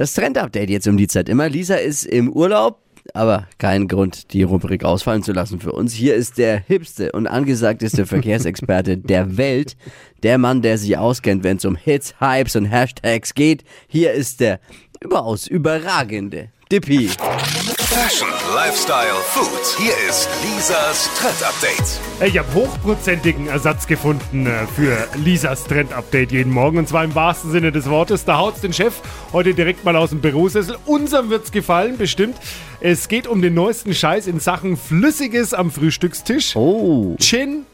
[0.00, 1.50] Das Trend-Update jetzt um die Zeit immer.
[1.50, 2.80] Lisa ist im Urlaub,
[3.12, 5.92] aber kein Grund, die Rubrik ausfallen zu lassen für uns.
[5.92, 9.76] Hier ist der hipste und angesagteste Verkehrsexperte der Welt.
[10.22, 13.62] Der Mann, der sich auskennt, wenn es um Hits, Hypes und Hashtags geht.
[13.88, 14.60] Hier ist der
[15.02, 17.08] überaus überragende Dippy.
[17.08, 19.76] Fashion, Lifestyle, Food.
[19.76, 22.00] Hier ist Lisas Trend Update.
[22.24, 26.78] Ich habe hochprozentigen Ersatz gefunden äh, für Lisas Trend Update jeden Morgen.
[26.78, 28.24] Und zwar im wahrsten Sinne des Wortes.
[28.24, 29.00] Da haut's den Chef
[29.32, 30.76] heute direkt mal aus dem Bürosessel.
[30.86, 32.36] Unserem wird's gefallen, bestimmt.
[32.78, 36.54] Es geht um den neuesten Scheiß in Sachen Flüssiges am Frühstückstisch.
[36.54, 37.66] Oh, Gin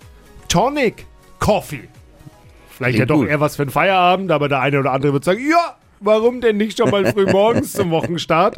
[0.49, 1.05] Tonic
[1.39, 1.87] Coffee.
[2.71, 3.29] Vielleicht ja doch gut.
[3.29, 6.57] eher was für einen Feierabend, aber der eine oder andere wird sagen, ja, warum denn
[6.57, 8.57] nicht schon mal früh morgens zum Wochenstart?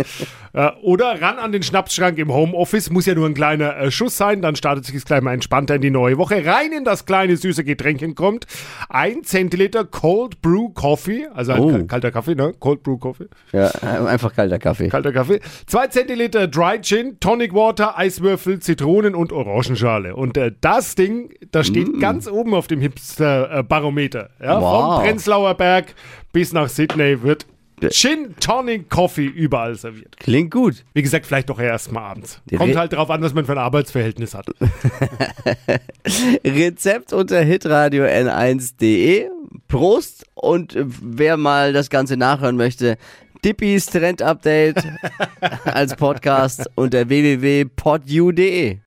[0.52, 4.16] Äh, oder ran an den Schnapsschrank im Homeoffice, muss ja nur ein kleiner äh, Schuss
[4.16, 6.44] sein, dann startet sich gleich mal entspannter in die neue Woche.
[6.44, 8.46] Rein in das kleine süße Getränkchen kommt
[8.88, 11.70] ein Zentiliter Cold Brew Coffee, also ein Oh.
[11.70, 12.52] kal- kalter Kaffee, ne?
[12.58, 13.28] Cold Brew Coffee.
[13.52, 13.68] ja,
[14.06, 14.88] einfach kalter Kaffee.
[14.88, 15.40] Kalter Kaffee.
[15.66, 20.16] Zwei Zentiliter Dry Gin, Tonic Water, Eiswürfel, Zitronen und Orangenschale.
[20.16, 24.30] Und äh, das Ding, das steht ganz oben auf dem Hipster-Barometer.
[24.42, 24.94] Ja, Wow.
[24.96, 25.94] Vom Prenzlauer Berg
[26.32, 27.46] bis nach Sydney wird
[27.90, 30.16] Gin, Tonic, Coffee überall serviert.
[30.18, 30.84] Klingt gut.
[30.94, 32.40] Wie gesagt, vielleicht doch erst mal abends.
[32.56, 34.46] Kommt halt drauf an, was man für ein Arbeitsverhältnis hat.
[36.44, 39.28] Rezept unter hitradio n1.de.
[39.68, 42.96] Prost und wer mal das Ganze nachhören möchte,
[43.44, 44.82] Dippis Trend Update
[45.64, 48.78] als Podcast unter www.podu.de.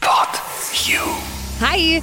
[0.00, 0.28] Pod
[0.86, 1.00] You.
[1.60, 2.02] Hi!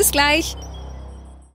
[0.01, 0.55] Bis gleich.